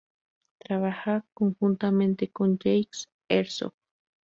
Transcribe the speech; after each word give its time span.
Trabaja 0.57 1.23
conjuntamente 1.35 2.31
con 2.31 2.57
Jacques 2.57 3.07
Herzog. 3.29 3.75